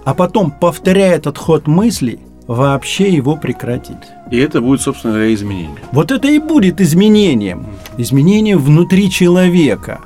а 0.04 0.14
потом, 0.14 0.52
повторяя 0.52 1.16
этот 1.16 1.38
ход 1.38 1.68
мыслей, 1.68 2.20
вообще 2.48 3.12
его 3.12 3.36
прекратить. 3.36 3.98
И 4.30 4.38
это 4.38 4.62
будет, 4.62 4.82
собственно 4.82 5.14
говоря, 5.14 5.34
изменение. 5.34 5.80
Вот 5.92 6.12
это 6.12 6.28
и 6.28 6.40
будет 6.40 6.80
изменением. 6.80 7.68
Изменением 7.98 8.60
внутри 8.60 9.10
человека. 9.10 10.02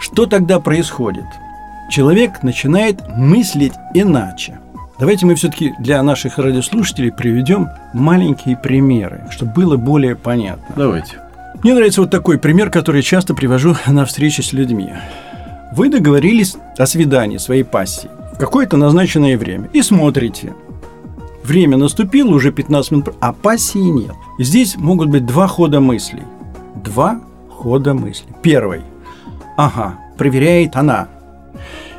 Что 0.00 0.26
тогда 0.26 0.60
происходит? 0.60 1.24
Человек 1.90 2.42
начинает 2.42 3.00
мыслить 3.08 3.72
иначе. 3.92 4.60
Давайте 4.98 5.26
мы 5.26 5.34
все-таки 5.34 5.74
для 5.80 6.02
наших 6.02 6.38
радиослушателей 6.38 7.10
приведем 7.10 7.68
маленькие 7.92 8.56
примеры, 8.56 9.24
чтобы 9.30 9.52
было 9.52 9.76
более 9.76 10.14
понятно. 10.14 10.74
Давайте. 10.76 11.20
Мне 11.62 11.74
нравится 11.74 12.00
вот 12.00 12.10
такой 12.10 12.38
пример, 12.38 12.70
который 12.70 12.98
я 12.98 13.02
часто 13.02 13.34
привожу 13.34 13.74
на 13.86 14.04
встречи 14.04 14.40
с 14.40 14.52
людьми. 14.52 14.92
Вы 15.72 15.88
договорились 15.88 16.56
о 16.78 16.86
свидании 16.86 17.38
своей 17.38 17.64
пассии 17.64 18.10
в 18.34 18.38
какое-то 18.38 18.76
назначенное 18.76 19.38
время 19.38 19.68
и 19.72 19.82
смотрите. 19.82 20.54
Время 21.42 21.76
наступило, 21.76 22.30
уже 22.34 22.52
15 22.52 22.90
минут, 22.90 23.14
а 23.20 23.32
пассии 23.32 23.78
нет. 23.78 24.14
Здесь 24.38 24.76
могут 24.76 25.08
быть 25.08 25.26
два 25.26 25.46
хода 25.46 25.80
мыслей. 25.80 26.22
Два 26.82 27.20
хода 27.50 27.94
мыслей. 27.94 28.32
Первый. 28.42 28.82
Ага, 29.56 29.98
проверяет 30.16 30.74
она. 30.74 31.08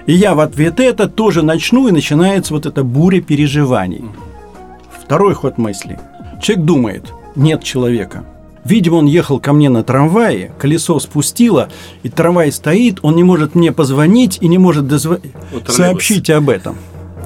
И 0.06 0.14
я 0.14 0.36
в 0.36 0.40
ответ 0.40 0.80
это 0.80 1.08
тоже 1.08 1.42
начну, 1.42 1.88
и 1.88 1.92
начинается 1.92 2.54
вот 2.54 2.66
эта 2.66 2.84
буря 2.84 3.22
переживаний. 3.22 4.06
Второй 5.04 5.34
ход 5.34 5.58
мысли. 5.58 6.00
Человек 6.42 6.66
думает, 6.66 7.14
нет 7.36 7.64
человека. 7.64 8.26
Видимо, 8.66 8.96
он 8.96 9.06
ехал 9.06 9.40
ко 9.40 9.54
мне 9.54 9.70
на 9.70 9.84
трамвае, 9.84 10.52
колесо 10.58 11.00
спустило, 11.00 11.70
и 12.02 12.10
трамвай 12.10 12.52
стоит, 12.52 12.98
он 13.04 13.16
не 13.16 13.24
может 13.24 13.54
мне 13.54 13.72
позвонить 13.72 14.40
и 14.42 14.48
не 14.48 14.58
может 14.58 14.88
дозв... 14.88 15.20
Сообщить 15.68 16.32
об 16.32 16.50
этом. 16.50 16.76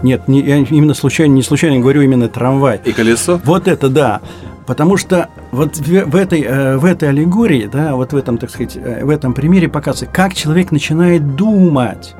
Нет, 0.03 0.27
не, 0.27 0.41
я 0.41 0.57
именно 0.57 0.93
случайно, 0.93 1.33
не 1.33 1.41
случайно 1.41 1.79
говорю 1.79 2.01
именно 2.01 2.27
трамвай. 2.27 2.81
И 2.83 2.91
колесо? 2.91 3.39
Вот 3.45 3.67
это 3.69 3.89
да. 3.89 4.21
Потому 4.67 4.97
что 4.97 5.29
вот 5.51 5.77
в, 5.77 6.15
этой, 6.15 6.41
э, 6.41 6.77
в 6.77 6.85
этой 6.85 7.09
аллегории, 7.09 7.69
да, 7.71 7.95
вот 7.95 8.13
в 8.13 8.15
этом, 8.15 8.37
так 8.37 8.49
сказать, 8.49 8.77
э, 8.77 9.03
в 9.03 9.09
этом 9.09 9.33
примере 9.33 9.67
показывается, 9.67 10.05
как 10.05 10.35
человек 10.35 10.71
начинает 10.71 11.35
думать. 11.35 12.15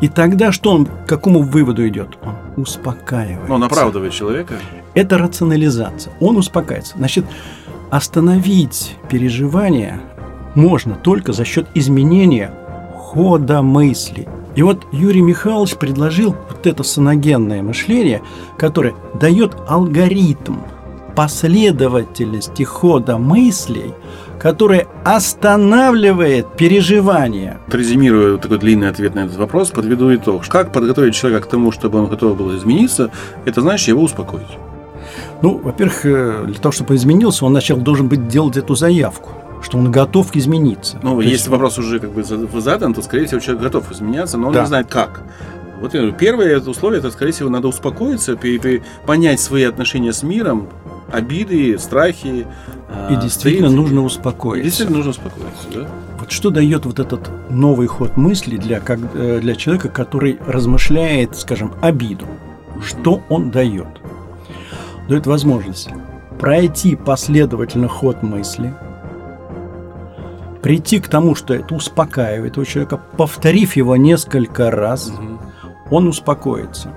И 0.00 0.08
тогда 0.08 0.50
что 0.50 0.72
он, 0.72 0.86
к 0.86 1.06
какому 1.06 1.42
выводу 1.42 1.86
идет? 1.86 2.16
Он 2.22 2.62
успокаивается. 2.62 3.48
Ну, 3.48 3.56
он 3.56 3.64
оправдывает 3.64 4.12
человека. 4.12 4.54
Это 4.94 5.18
рационализация. 5.18 6.12
Он 6.20 6.38
успокаивается. 6.38 6.96
Значит, 6.96 7.26
остановить 7.90 8.96
переживания 9.08 10.00
можно 10.54 10.94
только 10.94 11.32
за 11.32 11.44
счет 11.44 11.66
изменения 11.74 12.52
хода 12.94 13.62
мысли. 13.62 14.28
И 14.56 14.62
вот 14.62 14.84
Юрий 14.92 15.22
Михайлович 15.22 15.76
предложил 15.76 16.34
вот 16.48 16.66
это 16.66 16.82
саногенное 16.82 17.62
мышление, 17.62 18.22
которое 18.58 18.94
дает 19.14 19.56
алгоритм 19.68 20.58
последовательности 21.14 22.62
хода 22.62 23.18
мыслей, 23.18 23.94
которая 24.38 24.86
останавливает 25.04 26.56
переживания. 26.56 27.60
Резюмируя 27.70 28.38
такой 28.38 28.58
длинный 28.58 28.88
ответ 28.88 29.14
на 29.14 29.20
этот 29.20 29.36
вопрос, 29.36 29.70
подведу 29.70 30.14
итог. 30.14 30.46
Как 30.48 30.72
подготовить 30.72 31.14
человека 31.14 31.46
к 31.46 31.50
тому, 31.50 31.72
чтобы 31.72 31.98
он 31.98 32.06
готов 32.06 32.36
был 32.36 32.56
измениться, 32.56 33.10
это 33.44 33.60
значит 33.60 33.88
его 33.88 34.02
успокоить. 34.02 34.48
Ну, 35.42 35.58
во-первых, 35.58 36.04
э, 36.04 36.44
для 36.46 36.58
того, 36.58 36.72
чтобы 36.72 36.94
изменился, 36.96 37.44
он 37.44 37.52
начал 37.52 37.76
должен 37.76 38.08
быть 38.08 38.28
делать 38.28 38.56
эту 38.56 38.74
заявку 38.74 39.30
что 39.62 39.76
он 39.76 39.92
готов 39.92 40.34
измениться. 40.34 40.98
Ну, 41.02 41.16
то 41.16 41.20
если 41.20 41.32
есть... 41.32 41.48
вопрос 41.48 41.78
уже 41.78 42.00
как 42.00 42.12
бы 42.12 42.22
задан, 42.22 42.94
то, 42.94 43.02
скорее 43.02 43.26
всего, 43.26 43.40
человек 43.40 43.64
готов 43.64 43.92
изменяться, 43.92 44.38
но 44.38 44.48
он 44.48 44.54
да. 44.54 44.62
не 44.62 44.66
знает 44.66 44.86
как. 44.88 45.22
Вот 45.80 45.92
первое 46.18 46.56
это 46.56 46.70
условие, 46.70 46.98
это, 46.98 47.10
скорее 47.10 47.32
всего, 47.32 47.48
надо 47.48 47.68
успокоиться, 47.68 48.38
понять 49.06 49.40
свои 49.40 49.64
отношения 49.64 50.12
с 50.12 50.22
миром, 50.22 50.68
обиды, 51.10 51.78
страхи. 51.78 52.26
И 52.26 52.44
а, 52.88 53.20
действительно 53.20 53.68
стыд. 53.68 53.80
нужно 53.80 54.02
успокоиться. 54.02 54.60
И 54.60 54.64
действительно 54.64 54.98
нужно 54.98 55.10
успокоиться, 55.10 55.68
да? 55.72 55.88
Вот 56.18 56.30
что 56.30 56.50
дает 56.50 56.84
вот 56.84 56.98
этот 56.98 57.30
новый 57.48 57.86
ход 57.86 58.16
мысли 58.16 58.56
для, 58.56 58.80
как, 58.80 58.98
э, 59.14 59.40
для 59.40 59.54
человека, 59.54 59.88
который 59.88 60.38
размышляет, 60.46 61.36
скажем, 61.36 61.72
обиду? 61.80 62.26
Что 62.84 63.22
он 63.28 63.50
дает? 63.50 63.88
Дает 65.10 65.26
возможность 65.26 65.88
пройти 66.38 66.94
последовательно 66.94 67.88
ход 67.88 68.22
мысли, 68.22 68.72
прийти 70.62 71.00
к 71.00 71.08
тому, 71.08 71.34
что 71.34 71.52
это 71.52 71.74
успокаивает 71.74 72.56
у 72.56 72.64
человека, 72.64 73.00
повторив 73.16 73.74
его 73.74 73.96
несколько 73.96 74.70
раз, 74.70 75.12
он 75.90 76.06
успокоится. 76.06 76.92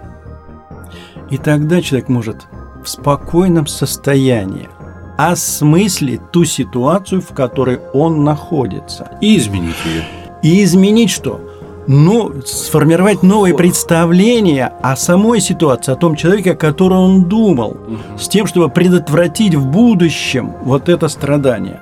И 1.32 1.38
тогда 1.38 1.82
человек 1.82 2.08
может 2.08 2.46
в 2.84 2.88
спокойном 2.88 3.65
состоянии 3.65 4.70
осмыслить 5.17 6.32
ту 6.32 6.46
ситуацию, 6.46 7.22
в 7.22 7.34
которой 7.34 7.79
он 7.93 8.24
находится. 8.24 9.17
И 9.22 9.38
изменить 9.38 9.75
ее. 9.86 10.03
И 10.43 10.63
изменить 10.63 11.10
что? 11.10 11.41
Ну, 11.88 12.42
сформировать 12.46 13.24
новое 13.24 13.54
представление 13.54 14.72
о 14.82 14.96
самой 14.96 15.42
ситуации, 15.42 15.92
о 15.92 15.96
том 15.96 16.16
человеке, 16.16 16.52
о 16.52 16.56
котором 16.56 17.00
он 17.00 17.24
думал, 17.25 17.72
угу. 17.72 17.98
с 18.18 18.28
тем, 18.28 18.48
чтобы 18.48 18.70
предотвратить 18.70 19.56
в 19.56 19.66
будущем 19.66 20.54
вот 20.63 20.90
это 20.90 21.08
страдание. 21.08 21.82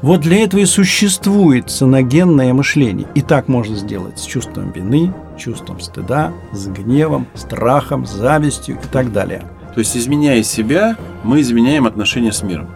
Вот 0.00 0.20
для 0.20 0.44
этого 0.44 0.60
и 0.60 0.64
существует 0.64 1.70
саногенное 1.70 2.52
мышление. 2.54 3.08
И 3.14 3.20
так 3.20 3.48
можно 3.48 3.74
сделать 3.74 4.18
с 4.18 4.24
чувством 4.24 4.70
вины, 4.70 5.12
чувством 5.36 5.80
стыда, 5.80 6.32
с 6.52 6.68
гневом, 6.68 7.26
страхом, 7.34 8.06
завистью 8.06 8.76
и 8.76 8.86
так 8.92 9.12
далее. 9.12 9.42
То 9.74 9.80
есть, 9.80 9.96
изменяя 9.96 10.42
себя, 10.42 10.96
мы 11.24 11.40
изменяем 11.40 11.86
отношения 11.86 12.32
с 12.32 12.42
миром. 12.42 12.68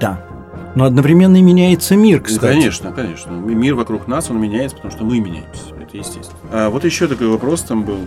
Да. 0.00 0.24
Но 0.74 0.84
одновременно 0.84 1.36
и 1.36 1.42
меняется 1.42 1.96
мир, 1.96 2.20
кстати. 2.20 2.52
Конечно, 2.54 2.92
конечно. 2.92 3.30
Мир 3.30 3.74
вокруг 3.74 4.06
нас, 4.06 4.30
он 4.30 4.40
меняется, 4.40 4.76
потому 4.76 4.92
что 4.92 5.04
мы 5.04 5.20
меняемся. 5.20 5.74
Это 5.90 5.98
естественно. 5.98 6.38
А 6.52 6.70
вот 6.70 6.84
еще 6.84 7.08
такой 7.08 7.26
вопрос 7.26 7.62
там 7.62 7.84
был. 7.84 7.98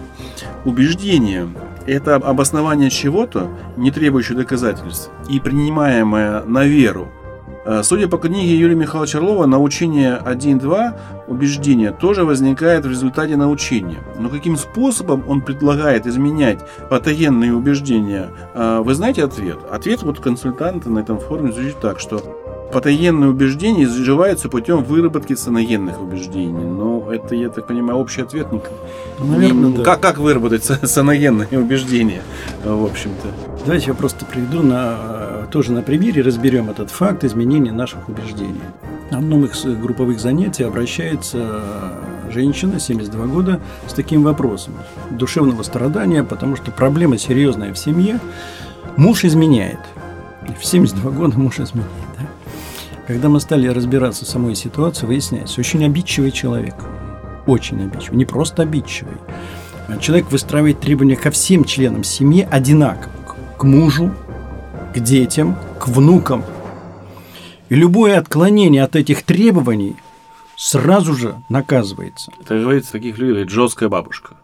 Убеждение– 0.63 1.49
это 1.85 2.15
обоснование 2.15 2.89
чего-то, 2.89 3.49
не 3.75 3.91
требующее 3.91 4.37
доказательств, 4.37 5.11
и 5.29 5.39
принимаемое 5.41 6.43
на 6.43 6.63
веру. 6.63 7.09
А, 7.65 7.83
судя 7.83 8.07
по 8.07 8.17
книге 8.17 8.55
Юрия 8.55 8.75
Михайловича 8.75 9.17
Орлова, 9.17 9.45
научение 9.45 10.17
1.2 10.25 10.93
убеждения 11.27 11.91
тоже 11.91 12.23
возникает 12.23 12.85
в 12.85 12.89
результате 12.89 13.35
научения. 13.35 13.99
Но 14.17 14.29
каким 14.29 14.55
способом 14.55 15.23
он 15.27 15.41
предлагает 15.41 16.07
изменять 16.07 16.59
патогенные 16.89 17.53
убеждения? 17.53 18.29
А, 18.53 18.81
вы 18.81 18.93
знаете 18.93 19.25
ответ? 19.25 19.59
Ответ 19.69 20.03
вот 20.03 20.19
консультанта 20.19 20.89
на 20.89 20.99
этом 20.99 21.19
форуме 21.19 21.51
звучит 21.51 21.79
так, 21.81 21.99
что 21.99 22.42
патогенные 22.72 23.29
убеждения 23.29 23.84
изживаются 23.84 24.50
путем 24.50 24.84
выработки 24.84 25.34
саногенных 25.34 26.01
убеждений. 26.01 26.63
Но 26.63 27.12
это, 27.12 27.36
я 27.36 27.50
так 27.50 27.67
понимаю, 27.67 28.00
общий 28.00 28.22
ответ. 28.22 28.48
Ну, 28.51 28.62
наверное, 29.20 29.70
не, 29.70 29.77
да. 29.77 29.84
как, 29.84 30.01
как 30.01 30.17
выработать 30.17 30.63
саногенные 30.63 31.48
убеждения, 31.60 32.22
в 32.63 32.86
общем-то? 32.86 33.27
Давайте 33.65 33.88
я 33.88 33.93
просто 33.93 34.25
приведу 34.25 34.62
на, 34.62 35.48
тоже 35.51 35.72
на 35.72 35.82
примере, 35.82 36.22
разберем 36.22 36.70
этот 36.70 36.89
факт 36.89 37.24
изменения 37.24 37.72
наших 37.72 38.10
убеждений. 38.10 38.62
На 39.12 39.20
одном 39.20 39.46
из 39.46 39.63
групповых 39.63 40.20
занятий 40.20 40.63
обращается 40.63 41.63
женщина, 42.32 42.79
72 42.79 43.25
года, 43.27 43.62
с 43.88 43.93
таким 43.93 44.24
вопросом. 44.24 44.74
Душевного 45.12 45.63
страдания, 45.63 46.24
потому 46.24 46.55
что 46.55 46.72
проблема 46.72 47.17
серьезная 47.17 47.74
в 47.74 47.77
семье. 47.77 48.20
Муж 48.98 49.24
изменяет. 49.24 49.79
В 50.60 50.65
72 50.65 51.12
года 51.12 51.39
муж 51.39 51.60
изменяет. 51.60 51.91
Да? 52.20 52.25
Когда 53.07 53.27
мы 53.27 53.41
стали 53.41 53.67
разбираться 53.67 54.24
в 54.24 54.29
самой 54.29 54.55
ситуации, 54.55 55.05
выясняется, 55.05 55.60
очень 55.60 55.83
обидчивый 55.86 56.31
человек. 56.31 56.75
Очень 57.45 57.83
обидчивый. 57.83 58.17
Не 58.17 58.25
просто 58.25 58.63
обидчивый. 58.63 59.17
Человек 60.00 60.31
выстраивает 60.31 60.79
требования 60.79 61.17
ко 61.17 61.29
всем 61.29 61.65
членам 61.65 62.05
семьи 62.05 62.48
одинаково. 62.50 63.12
К 63.57 63.63
мужу, 63.65 64.15
к 64.95 65.00
детям, 65.00 65.57
к 65.79 65.89
внукам. 65.89 66.45
И 67.67 67.75
любое 67.75 68.17
отклонение 68.17 68.83
от 68.83 68.95
этих 68.95 69.24
требований 69.24 69.98
сразу 70.55 71.13
же 71.13 71.36
наказывается. 71.50 72.31
Это 72.39 72.57
говорится 72.60 72.93
таких 72.93 73.17
людей, 73.17 73.48
жесткая 73.50 73.89
бабушка. 73.89 74.38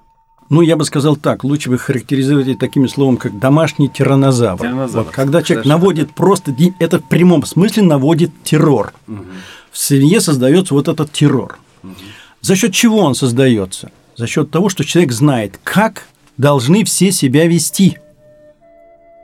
Ну, 0.50 0.62
я 0.62 0.76
бы 0.76 0.84
сказал 0.84 1.16
так, 1.16 1.44
лучше 1.44 1.70
бы 1.70 1.78
характеризовать 1.78 2.48
это 2.48 2.60
такими 2.60 2.88
словами, 2.88 3.18
как 3.18 3.38
домашний 3.38 3.88
тиранозавр. 3.88 4.62
тиранозавр. 4.62 5.06
Вот, 5.06 5.14
когда 5.14 5.44
человек 5.44 5.66
Хорошо. 5.66 5.80
наводит 5.80 6.12
просто, 6.16 6.56
это 6.80 7.00
в 7.00 7.04
прямом 7.04 7.46
смысле 7.46 7.84
наводит 7.84 8.32
террор. 8.44 8.94
Угу. 9.08 9.24
В 9.72 9.78
семье 9.78 10.20
создается 10.20 10.74
вот 10.74 10.88
этот 10.88 11.12
террор. 11.12 11.60
Угу. 11.84 11.94
За 12.42 12.56
счет 12.56 12.74
чего 12.74 13.00
он 13.00 13.14
создается? 13.14 13.92
За 14.16 14.26
счет 14.26 14.50
того, 14.50 14.70
что 14.70 14.84
человек 14.84 15.12
знает, 15.12 15.60
как 15.64 16.06
должны 16.38 16.84
все 16.84 17.12
себя 17.12 17.46
вести. 17.46 17.98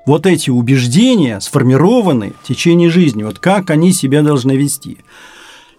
Вот 0.06 0.28
эти 0.28 0.52
убеждения 0.52 1.40
сформированы 1.40 2.34
в 2.44 2.48
течение 2.48 2.92
жизни, 2.92 3.24
вот 3.24 3.40
как 3.40 3.72
они 3.72 3.94
себя 3.94 4.22
должны 4.22 4.52
вести. 4.52 5.00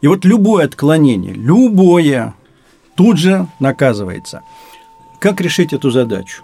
И 0.00 0.08
вот 0.08 0.24
любое 0.24 0.64
отклонение, 0.64 1.34
любое, 1.34 2.34
тут 2.96 3.18
же 3.18 3.46
наказывается– 3.60 4.40
как 5.18 5.40
решить 5.40 5.72
эту 5.72 5.90
задачу? 5.90 6.42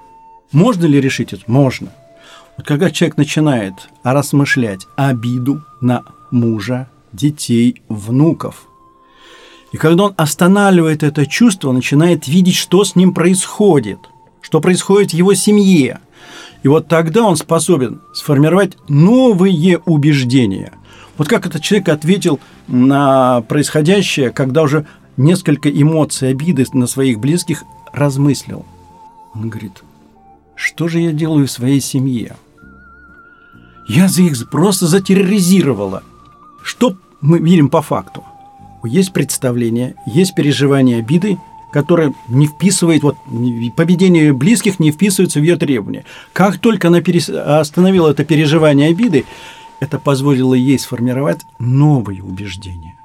Можно 0.52 0.86
ли 0.86 1.00
решить 1.00 1.32
это? 1.32 1.42
Можно. 1.46 1.88
Вот 2.56 2.66
когда 2.66 2.90
человек 2.90 3.16
начинает 3.16 3.74
размышлять 4.02 4.86
обиду 4.96 5.62
на 5.80 6.02
мужа, 6.30 6.88
детей, 7.12 7.82
внуков, 7.88 8.66
и 9.72 9.78
когда 9.78 10.04
он 10.04 10.14
останавливает 10.18 11.02
это 11.02 11.26
чувство, 11.26 11.72
начинает 11.72 12.28
видеть, 12.28 12.56
что 12.56 12.84
с 12.84 12.94
ним 12.94 13.14
происходит, 13.14 13.98
что 14.42 14.60
происходит 14.60 15.12
в 15.12 15.14
его 15.14 15.32
семье. 15.32 16.00
И 16.62 16.68
вот 16.68 16.88
тогда 16.88 17.24
он 17.24 17.36
способен 17.36 18.02
сформировать 18.12 18.76
новые 18.88 19.78
убеждения. 19.78 20.72
Вот 21.16 21.28
как 21.28 21.46
этот 21.46 21.62
человек 21.62 21.88
ответил 21.88 22.38
на 22.68 23.40
происходящее, 23.42 24.30
когда 24.30 24.62
уже 24.62 24.86
несколько 25.16 25.70
эмоций 25.70 26.30
обиды 26.30 26.66
на 26.74 26.86
своих 26.86 27.18
близких 27.18 27.64
размыслил. 27.92 28.64
Он 29.34 29.48
говорит, 29.48 29.82
что 30.54 30.88
же 30.88 31.00
я 31.00 31.12
делаю 31.12 31.46
в 31.46 31.50
своей 31.50 31.80
семье? 31.80 32.36
Я 33.88 34.08
за 34.08 34.22
их 34.22 34.48
просто 34.50 34.86
затерроризировала. 34.86 36.02
Что 36.62 36.96
мы 37.20 37.38
видим 37.38 37.68
по 37.68 37.82
факту? 37.82 38.22
Есть 38.84 39.12
представление, 39.12 39.94
есть 40.06 40.34
переживание 40.34 40.98
обиды, 40.98 41.38
которое 41.72 42.14
не 42.28 42.46
вписывает, 42.46 43.02
вот 43.02 43.16
поведение 43.76 44.32
близких 44.32 44.78
не 44.78 44.90
вписывается 44.90 45.40
в 45.40 45.42
ее 45.42 45.56
требования. 45.56 46.04
Как 46.32 46.58
только 46.58 46.88
она 46.88 47.00
перес... 47.00 47.28
остановила 47.28 48.10
это 48.10 48.24
переживание 48.24 48.90
обиды, 48.90 49.24
это 49.80 49.98
позволило 49.98 50.54
ей 50.54 50.78
сформировать 50.78 51.40
новые 51.58 52.22
убеждения 52.22 52.96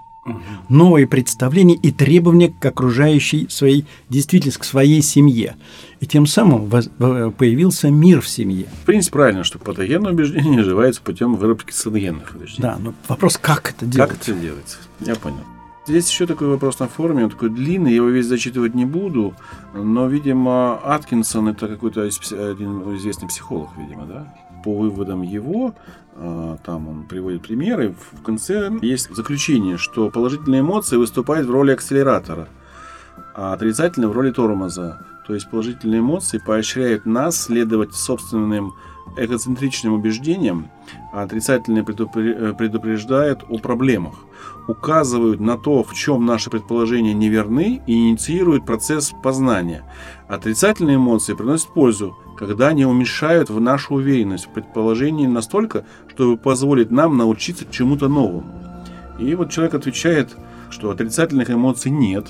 новые 0.70 1.08
представления 1.08 1.76
и 1.76 1.92
требования 1.92 2.54
к 2.58 2.66
окружающей 2.66 3.48
своей 3.50 3.86
действительности, 4.10 4.60
к 4.60 4.64
своей 4.64 5.02
семье. 5.02 5.56
И 6.00 6.06
тем 6.06 6.28
самым 6.28 6.70
появился 6.70 7.90
мир 7.90 8.22
в 8.22 8.28
семье. 8.28 8.68
В 8.84 8.86
принципе, 8.86 9.14
правильно, 9.14 9.44
что 9.44 9.60
патогенное 9.60 10.12
убеждение 10.12 10.58
называется 10.58 11.02
путем 11.02 11.36
выработки 11.36 11.72
саногенных 11.72 12.36
убеждений. 12.36 12.62
Да, 12.62 12.78
но 12.80 12.94
вопрос, 13.08 13.38
как 13.38 13.72
это 13.72 13.86
делать? 13.86 14.12
Как 14.12 14.22
это 14.22 14.34
делается? 14.34 14.78
Я 15.00 15.16
понял. 15.16 15.40
Здесь 15.88 16.10
еще 16.10 16.28
такой 16.28 16.50
вопрос 16.50 16.80
на 16.80 16.90
форуме, 16.90 17.24
он 17.24 17.30
такой 17.30 17.50
длинный, 17.50 17.92
я 17.92 17.96
его 17.96 18.10
весь 18.10 18.26
зачитывать 18.26 18.76
не 18.76 18.84
буду, 18.84 19.34
но, 19.74 20.06
видимо, 20.08 20.82
Аткинсон 20.84 21.48
это 21.48 21.70
какой-то 21.70 22.02
один 22.02 22.98
известный 22.98 23.30
психолог, 23.30 23.70
видимо, 23.78 24.06
да? 24.06 24.36
По 24.64 24.76
выводам 24.76 25.22
его, 25.22 25.74
а, 26.16 26.58
там 26.66 26.88
он 26.88 27.04
приводит 27.04 27.44
примеры, 27.44 27.96
в 28.12 28.22
конце 28.24 28.72
есть 28.82 29.14
заключение, 29.16 29.78
что 29.78 30.10
положительные 30.10 30.62
эмоции 30.62 30.98
выступают 30.98 31.48
в 31.48 31.52
роли 31.52 31.72
акселератора, 31.72 32.48
а 33.36 33.54
отрицательные 33.54 34.10
в 34.10 34.14
роли 34.14 34.32
тормоза. 34.32 35.06
То 35.28 35.34
есть 35.34 35.50
положительные 35.50 36.00
эмоции 36.00 36.38
поощряют 36.38 37.06
нас 37.06 37.40
следовать 37.40 37.94
собственным 37.94 38.74
эгоцентричным 39.18 39.94
убеждениям, 39.94 40.70
а 41.14 41.24
отрицательные 41.24 41.84
предупреждают 41.84 43.44
о 43.50 43.58
проблемах, 43.58 44.16
указывают 44.68 45.40
на 45.40 45.58
то, 45.58 45.84
в 45.84 45.94
чем 45.94 46.26
наши 46.26 46.50
предположения 46.50 47.14
неверны 47.14 47.82
и 47.88 48.10
инициируют 48.10 48.66
процесс 48.66 49.14
познания. 49.24 49.84
Отрицательные 50.28 50.98
эмоции 50.98 51.34
приносят 51.34 51.74
пользу, 51.74 52.18
когда 52.38 52.67
они 52.67 52.86
уменьшают 52.86 53.50
в 53.50 53.60
нашу 53.60 53.96
уверенность 53.96 54.46
в 54.46 54.50
предположении 54.50 55.27
настолько, 55.27 55.86
чтобы 56.08 56.38
позволить 56.38 56.91
нам 56.91 57.17
научиться 57.17 57.65
чему-то 57.70 58.08
новому. 58.08 58.46
И 59.20 59.34
вот 59.36 59.51
человек 59.51 59.74
отвечает, 59.74 60.36
что 60.70 60.91
отрицательных 60.91 61.50
эмоций 61.50 61.91
нет. 61.91 62.27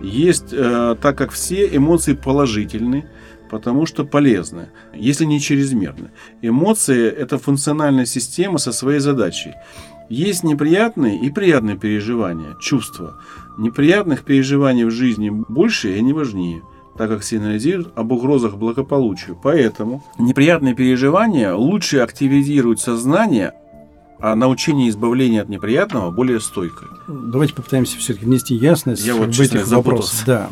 Есть, 0.00 0.52
э, 0.52 0.96
так 1.00 1.18
как 1.18 1.30
все 1.30 1.68
эмоции 1.76 2.14
положительны, 2.14 3.06
потому 3.50 3.84
что 3.84 4.04
полезны, 4.04 4.70
если 4.94 5.26
не 5.26 5.40
чрезмерны. 5.40 6.10
Эмоции– 6.40 7.06
это 7.22 7.36
функциональная 7.36 8.06
система 8.06 8.58
со 8.58 8.72
своей 8.72 9.00
задачей. 9.00 9.52
Есть 10.08 10.44
неприятные 10.44 11.20
и 11.20 11.30
приятные 11.30 11.76
переживания, 11.76 12.56
чувства. 12.60 13.20
Неприятных 13.58 14.24
переживаний 14.24 14.84
в 14.84 14.90
жизни 14.90 15.28
больше 15.30 15.90
и 15.90 15.98
они 15.98 16.14
важнее– 16.14 16.62
так 17.00 17.08
как 17.08 17.24
сигнализируют 17.24 17.94
об 17.96 18.12
угрозах 18.12 18.58
благополучию. 18.58 19.34
Поэтому 19.42 20.04
неприятные 20.18 20.74
переживания 20.74 21.54
лучше 21.54 22.00
активизируют 22.00 22.78
сознание, 22.78 23.54
а 24.18 24.34
научение 24.34 24.90
избавления 24.90 25.40
от 25.40 25.48
неприятного 25.48 26.10
более 26.10 26.40
стойкое. 26.40 26.90
Давайте 27.08 27.54
попытаемся 27.54 27.96
все-таки 27.96 28.26
внести 28.26 28.54
ясность 28.54 29.06
Я 29.06 29.14
вот, 29.14 29.34
в 29.34 29.40
этих 29.40 29.66
вопросах. 29.68 30.26
Да. 30.26 30.50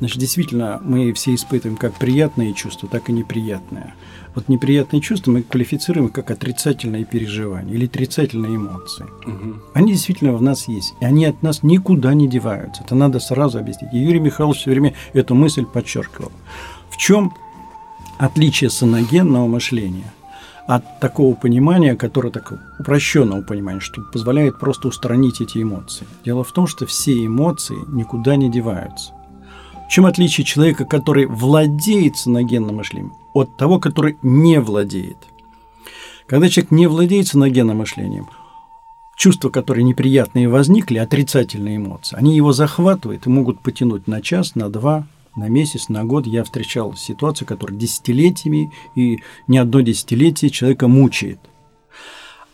Значит, 0.00 0.18
действительно, 0.18 0.80
мы 0.82 1.12
все 1.12 1.34
испытываем 1.34 1.76
как 1.76 1.92
приятные 1.94 2.54
чувства, 2.54 2.88
так 2.88 3.10
и 3.10 3.12
неприятные. 3.12 3.94
Вот 4.34 4.48
неприятные 4.48 5.02
чувства 5.02 5.30
мы 5.32 5.42
квалифицируем 5.42 6.08
как 6.08 6.30
отрицательные 6.30 7.04
переживания 7.04 7.74
или 7.74 7.84
отрицательные 7.84 8.56
эмоции. 8.56 9.04
Угу. 9.26 9.56
Они 9.74 9.92
действительно 9.92 10.32
в 10.32 10.40
нас 10.40 10.68
есть, 10.68 10.94
и 11.00 11.04
они 11.04 11.26
от 11.26 11.42
нас 11.42 11.62
никуда 11.62 12.14
не 12.14 12.28
деваются. 12.28 12.82
Это 12.82 12.94
надо 12.94 13.20
сразу 13.20 13.58
объяснить. 13.58 13.92
И 13.92 13.98
Юрий 13.98 14.20
Михайлович 14.20 14.60
все 14.60 14.70
время 14.70 14.94
эту 15.12 15.34
мысль 15.34 15.66
подчеркивал. 15.66 16.32
В 16.90 16.96
чем 16.96 17.34
отличие 18.18 18.70
саногенного 18.70 19.46
мышления 19.48 20.10
от 20.66 21.00
такого 21.00 21.34
понимания, 21.34 21.94
которое 21.94 22.30
такое 22.30 22.60
упрощенного 22.78 23.42
понимания, 23.42 23.80
что 23.80 24.00
позволяет 24.00 24.58
просто 24.58 24.88
устранить 24.88 25.42
эти 25.42 25.58
эмоции? 25.58 26.06
Дело 26.24 26.42
в 26.42 26.52
том, 26.52 26.66
что 26.66 26.86
все 26.86 27.26
эмоции 27.26 27.76
никуда 27.88 28.36
не 28.36 28.50
деваются. 28.50 29.12
Чем 29.90 30.06
отличие 30.06 30.44
человека, 30.44 30.84
который 30.84 31.26
владеет 31.26 32.16
саногенным 32.16 32.76
мышлением, 32.76 33.12
от 33.32 33.56
того, 33.56 33.80
который 33.80 34.16
не 34.22 34.60
владеет? 34.60 35.16
Когда 36.28 36.48
человек 36.48 36.70
не 36.70 36.86
владеет 36.86 37.26
саногенным 37.26 37.78
мышлением, 37.78 38.28
чувства, 39.16 39.50
которые 39.50 39.82
неприятные 39.82 40.48
возникли, 40.48 40.98
отрицательные 40.98 41.78
эмоции, 41.78 42.16
они 42.16 42.36
его 42.36 42.52
захватывают 42.52 43.26
и 43.26 43.30
могут 43.30 43.58
потянуть 43.62 44.06
на 44.06 44.22
час, 44.22 44.54
на 44.54 44.68
два, 44.70 45.08
на 45.34 45.48
месяц, 45.48 45.88
на 45.88 46.04
год. 46.04 46.24
Я 46.24 46.44
встречал 46.44 46.94
ситуацию, 46.94 47.48
которая 47.48 47.76
десятилетиями 47.76 48.70
и 48.94 49.18
не 49.48 49.58
одно 49.58 49.80
десятилетие 49.80 50.52
человека 50.52 50.86
мучает. 50.86 51.40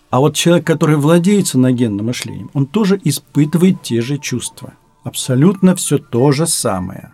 А 0.08 0.20
вот 0.20 0.36
человек, 0.36 0.66
который 0.66 0.96
владеет 0.96 1.48
саногенным 1.48 2.06
мышлением, 2.06 2.50
он 2.54 2.64
тоже 2.64 2.98
испытывает 3.04 3.82
те 3.82 4.00
же 4.00 4.16
чувства. 4.16 4.72
Абсолютно 5.04 5.76
все 5.76 5.98
то 5.98 6.32
же 6.32 6.46
самое. 6.46 7.12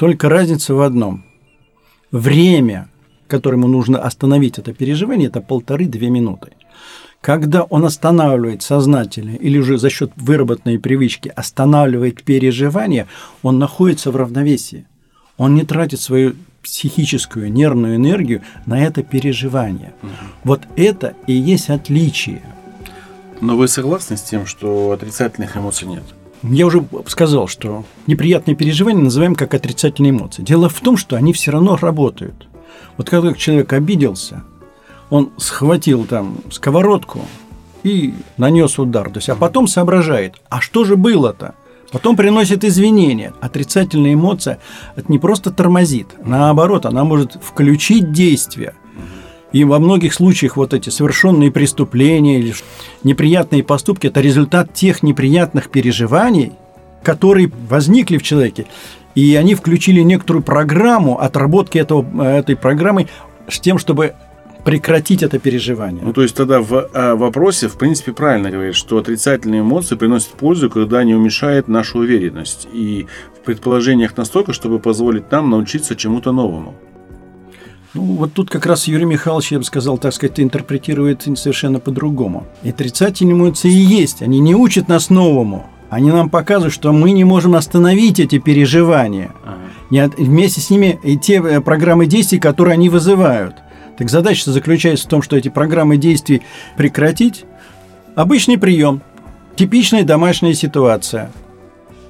Только 0.00 0.30
разница 0.30 0.72
в 0.74 0.80
одном. 0.80 1.24
Время, 2.10 2.88
которому 3.26 3.68
нужно 3.68 3.98
остановить 3.98 4.58
это 4.58 4.72
переживание, 4.72 5.28
это 5.28 5.42
полторы-две 5.42 6.08
минуты. 6.08 6.52
Когда 7.20 7.64
он 7.64 7.84
останавливает 7.84 8.62
сознательно 8.62 9.36
или 9.36 9.58
уже 9.58 9.76
за 9.76 9.90
счет 9.90 10.10
выработанной 10.16 10.78
привычки 10.78 11.28
останавливает 11.28 12.22
переживание, 12.22 13.08
он 13.42 13.58
находится 13.58 14.10
в 14.10 14.16
равновесии. 14.16 14.86
Он 15.36 15.54
не 15.54 15.66
тратит 15.66 16.00
свою 16.00 16.34
психическую 16.62 17.52
нервную 17.52 17.96
энергию 17.96 18.40
на 18.64 18.82
это 18.82 19.02
переживание. 19.02 19.92
Угу. 20.02 20.12
Вот 20.44 20.62
это 20.76 21.12
и 21.26 21.34
есть 21.34 21.68
отличие. 21.68 22.40
Но 23.42 23.54
вы 23.54 23.68
согласны 23.68 24.16
с 24.16 24.22
тем, 24.22 24.46
что 24.46 24.92
отрицательных 24.92 25.58
эмоций 25.58 25.86
нет? 25.88 26.04
Я 26.42 26.66
уже 26.66 26.84
сказал, 27.06 27.48
что 27.48 27.84
неприятные 28.06 28.54
переживания 28.54 29.02
называем 29.02 29.34
как 29.34 29.54
отрицательные 29.54 30.10
эмоции. 30.10 30.42
Дело 30.42 30.68
в 30.68 30.80
том, 30.80 30.96
что 30.96 31.16
они 31.16 31.32
все 31.32 31.50
равно 31.50 31.76
работают. 31.76 32.48
Вот 32.96 33.10
когда 33.10 33.34
человек 33.34 33.72
обиделся, 33.72 34.44
он 35.10 35.30
схватил 35.36 36.04
там 36.04 36.38
сковородку 36.50 37.20
и 37.82 38.14
нанес 38.36 38.78
удар. 38.78 39.10
То 39.10 39.18
есть, 39.18 39.28
а 39.28 39.34
потом 39.34 39.66
соображает, 39.66 40.36
а 40.48 40.60
что 40.60 40.84
же 40.84 40.96
было-то? 40.96 41.54
Потом 41.92 42.16
приносит 42.16 42.64
извинения. 42.64 43.34
Отрицательная 43.40 44.14
эмоция 44.14 44.60
это 44.96 45.10
не 45.10 45.18
просто 45.18 45.50
тормозит, 45.50 46.08
наоборот, 46.24 46.86
она 46.86 47.04
может 47.04 47.38
включить 47.42 48.12
действие– 48.12 48.74
и 49.52 49.64
во 49.64 49.78
многих 49.78 50.14
случаях 50.14 50.56
вот 50.56 50.74
эти 50.74 50.90
совершенные 50.90 51.50
преступления 51.50 52.38
или 52.38 52.54
неприятные 53.02 53.64
поступки– 53.64 54.06
это 54.08 54.20
результат 54.20 54.72
тех 54.72 55.02
неприятных 55.02 55.70
переживаний, 55.70 56.52
которые 57.02 57.50
возникли 57.68 58.18
в 58.18 58.22
человеке. 58.22 58.66
И 59.14 59.34
они 59.34 59.54
включили 59.54 60.00
некоторую 60.00 60.42
программу 60.42 61.20
отработки 61.20 61.78
этого, 61.78 62.22
этой 62.22 62.56
программы 62.56 63.08
с 63.48 63.58
тем, 63.58 63.78
чтобы 63.78 64.14
прекратить 64.64 65.22
это 65.22 65.38
переживание. 65.38 66.02
Ну, 66.04 66.12
то 66.12 66.22
есть 66.22 66.36
тогда 66.36 66.60
в 66.60 66.88
э, 66.92 67.14
вопросе, 67.14 67.66
в 67.68 67.76
принципе, 67.78 68.12
правильно 68.12 68.50
говорит, 68.50 68.74
что 68.74 68.98
отрицательные 68.98 69.62
эмоции 69.62 69.96
приносят 69.96 70.30
пользу, 70.32 70.70
когда 70.70 70.98
они 70.98 71.14
уменьшают 71.14 71.66
нашу 71.66 72.00
уверенность 72.00 72.68
и 72.72 73.06
в 73.34 73.44
предположениях 73.44 74.16
настолько, 74.16 74.52
чтобы 74.52 74.78
позволить 74.78 75.30
нам 75.30 75.50
научиться 75.50 75.96
чему-то 75.96 76.32
новому. 76.32 76.74
Ну, 77.92 78.02
вот 78.02 78.32
тут 78.32 78.50
как 78.50 78.66
раз 78.66 78.86
Юрий 78.86 79.04
Михайлович, 79.04 79.50
я 79.52 79.58
бы 79.58 79.64
сказал, 79.64 79.98
так 79.98 80.12
сказать, 80.14 80.38
интерпретирует 80.38 81.22
совершенно 81.36 81.80
по-другому. 81.80 82.46
И 82.62 82.70
отрицательные 82.70 83.34
эмоции 83.34 83.70
и 83.70 83.74
есть. 83.74 84.22
Они 84.22 84.38
не 84.38 84.54
учат 84.54 84.88
нас 84.88 85.10
новому. 85.10 85.66
Они 85.88 86.12
нам 86.12 86.30
показывают, 86.30 86.72
что 86.72 86.92
мы 86.92 87.10
не 87.10 87.24
можем 87.24 87.56
остановить 87.56 88.20
эти 88.20 88.38
переживания. 88.38 89.32
Ага. 89.90 90.12
вместе 90.18 90.60
с 90.60 90.70
ними 90.70 91.00
и 91.02 91.18
те 91.18 91.42
э, 91.42 91.60
программы 91.60 92.06
действий, 92.06 92.38
которые 92.38 92.74
они 92.74 92.88
вызывают. 92.88 93.56
Так 93.98 94.08
задача 94.08 94.52
заключается 94.52 95.06
в 95.06 95.10
том, 95.10 95.20
что 95.20 95.36
эти 95.36 95.48
программы 95.48 95.96
действий 95.96 96.42
прекратить. 96.76 97.44
Обычный 98.14 98.56
прием. 98.56 99.02
Типичная 99.56 100.04
домашняя 100.04 100.54
ситуация. 100.54 101.32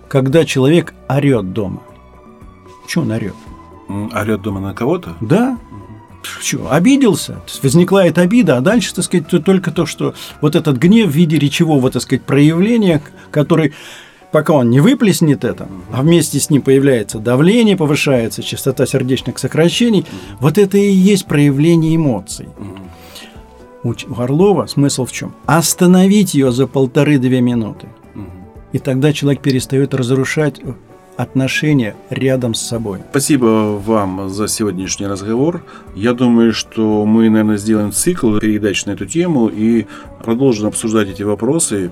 Когда 0.08 0.44
человек 0.44 0.92
орет 1.08 1.54
дома. 1.54 1.80
Чего 2.86 3.04
он 3.04 3.12
орет? 3.12 3.34
Орет 4.12 4.42
дома 4.42 4.60
на 4.60 4.74
кого-то? 4.74 5.16
Да. 5.20 5.56
Что, 6.22 6.70
обиделся? 6.70 7.34
То 7.34 7.42
есть 7.48 7.62
возникла 7.62 8.06
эта 8.06 8.22
обида, 8.22 8.58
а 8.58 8.60
дальше, 8.60 8.94
так 8.94 9.04
сказать, 9.04 9.26
только 9.28 9.70
то, 9.70 9.86
что 9.86 10.14
вот 10.40 10.54
этот 10.54 10.76
гнев 10.76 11.08
в 11.08 11.14
виде 11.14 11.38
речевого, 11.38 11.90
так 11.90 12.02
сказать, 12.02 12.22
проявления, 12.24 13.02
который 13.30 13.72
пока 14.32 14.54
он 14.54 14.70
не 14.70 14.80
выплеснет 14.80 15.44
это, 15.44 15.68
а 15.92 16.02
вместе 16.02 16.38
с 16.38 16.50
ним 16.50 16.62
появляется 16.62 17.18
давление, 17.18 17.76
повышается 17.76 18.42
частота 18.42 18.86
сердечных 18.86 19.38
сокращений, 19.38 20.06
вот 20.38 20.58
это 20.58 20.78
и 20.78 20.90
есть 20.90 21.26
проявление 21.26 21.96
эмоций. 21.96 22.48
У 23.82 23.94
Орлова 24.16 24.66
смысл 24.66 25.06
в 25.06 25.12
чем? 25.12 25.34
Остановить 25.46 26.34
ее 26.34 26.52
за 26.52 26.66
полторы-две 26.66 27.40
минуты. 27.40 27.88
И 28.72 28.78
тогда 28.78 29.12
человек 29.12 29.42
перестает 29.42 29.94
разрушать 29.94 30.60
отношения 31.20 31.94
рядом 32.08 32.54
с 32.54 32.62
собой. 32.62 33.00
Спасибо 33.10 33.80
вам 33.84 34.30
за 34.30 34.48
сегодняшний 34.48 35.06
разговор. 35.06 35.62
Я 35.94 36.14
думаю, 36.14 36.52
что 36.52 37.04
мы, 37.04 37.28
наверное, 37.28 37.58
сделаем 37.58 37.92
цикл 37.92 38.38
передач 38.38 38.86
на 38.86 38.92
эту 38.92 39.06
тему 39.06 39.48
и 39.48 39.86
продолжим 40.24 40.66
обсуждать 40.66 41.08
эти 41.08 41.22
вопросы. 41.22 41.90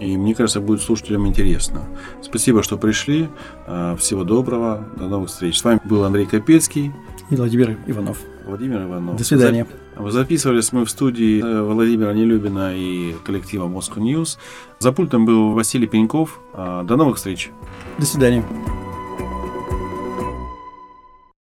И 0.00 0.16
мне 0.16 0.34
кажется, 0.34 0.60
будет 0.60 0.80
слушателям 0.80 1.26
интересно. 1.26 1.82
Спасибо, 2.22 2.62
что 2.62 2.78
пришли. 2.78 3.28
А, 3.66 3.96
всего 3.96 4.24
доброго. 4.24 4.88
До 4.96 5.08
новых 5.08 5.28
встреч. 5.28 5.58
С 5.58 5.64
вами 5.64 5.80
был 5.84 6.04
Андрей 6.04 6.24
Капецкий. 6.24 6.92
И 7.28 7.36
Владимир 7.36 7.76
Иванов. 7.86 8.18
Владимир 8.50 8.82
Иванов. 8.82 9.16
До 9.16 9.24
свидания. 9.24 9.66
Записывались 9.96 10.72
мы 10.72 10.84
в 10.84 10.90
студии 10.90 11.40
э, 11.42 11.62
Владимира 11.62 12.12
Нелюбина 12.12 12.74
и 12.74 13.14
коллектива 13.24 13.68
Moscow 13.68 13.98
News. 13.98 14.38
За 14.78 14.92
пультом 14.92 15.24
был 15.24 15.52
Василий 15.52 15.86
Пеньков. 15.86 16.40
А, 16.52 16.82
до 16.84 16.96
новых 16.96 17.16
встреч. 17.16 17.50
До 17.98 18.06
свидания. 18.06 18.44